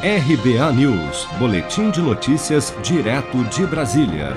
[0.00, 4.36] RBA News, Boletim de Notícias, direto de Brasília.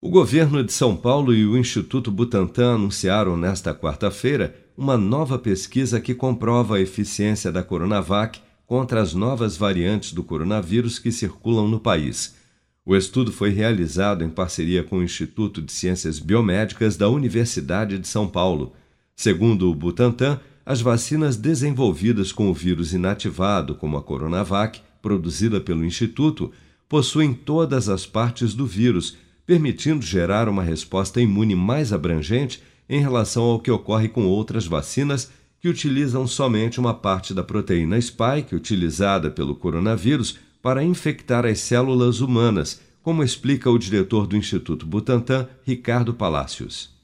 [0.00, 6.00] O governo de São Paulo e o Instituto Butantan anunciaram nesta quarta-feira uma nova pesquisa
[6.00, 11.80] que comprova a eficiência da Coronavac contra as novas variantes do coronavírus que circulam no
[11.80, 12.36] país.
[12.84, 18.06] O estudo foi realizado em parceria com o Instituto de Ciências Biomédicas da Universidade de
[18.06, 18.72] São Paulo.
[19.16, 25.84] Segundo o Butantan, as vacinas desenvolvidas com o vírus inativado, como a Coronavac, produzida pelo
[25.84, 26.50] Instituto,
[26.88, 29.16] possuem todas as partes do vírus,
[29.46, 35.30] permitindo gerar uma resposta imune mais abrangente em relação ao que ocorre com outras vacinas
[35.60, 42.20] que utilizam somente uma parte da proteína spike utilizada pelo coronavírus para infectar as células
[42.20, 46.95] humanas, como explica o diretor do Instituto Butantan, Ricardo Palácios.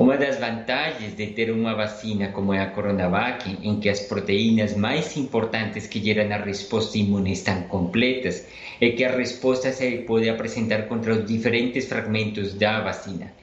[0.00, 4.74] Uma das vantagens de ter uma vacina como é a Coronavac, em que as proteínas
[4.74, 8.46] mais importantes que geram a resposta imune estão completas,
[8.80, 13.34] é que a resposta se pode apresentar contra os diferentes fragmentos da vacina.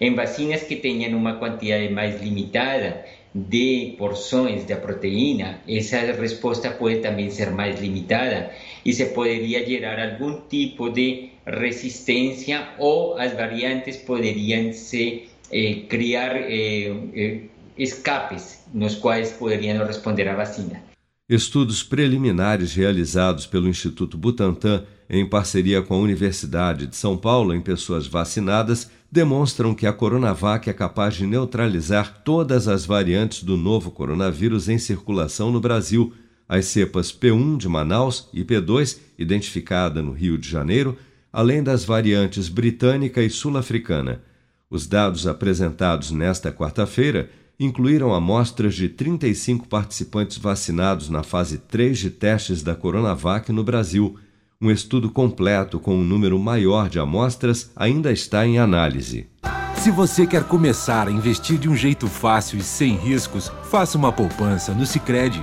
[0.00, 3.04] Em vacinas que tenham uma quantidade mais limitada
[3.34, 8.50] de porções da proteína, essa resposta pode também ser mais limitada
[8.82, 16.36] e se poderia gerar algum tipo de resistência ou as variantes poderiam ser eh, criar
[16.36, 17.40] eh, eh,
[17.78, 20.82] escapes nos quais poderiam responder à vacina.
[21.28, 27.60] Estudos preliminares realizados pelo Instituto Butantan em parceria com a Universidade de São Paulo em
[27.60, 33.90] pessoas vacinadas demonstram que a Coronavac é capaz de neutralizar todas as variantes do novo
[33.90, 36.12] coronavírus em circulação no Brasil.
[36.48, 40.96] As cepas P1 de Manaus e P2, identificada no Rio de Janeiro,
[41.32, 44.22] além das variantes britânica e sul-africana.
[44.68, 52.10] Os dados apresentados nesta quarta-feira incluíram amostras de 35 participantes vacinados na fase 3 de
[52.10, 54.18] testes da Coronavac no Brasil.
[54.60, 59.28] Um estudo completo com um número maior de amostras ainda está em análise.
[59.76, 64.12] Se você quer começar a investir de um jeito fácil e sem riscos, faça uma
[64.12, 65.42] poupança no Sicredi.